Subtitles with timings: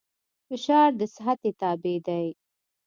[0.47, 2.27] فشار د سطحې تابع دی.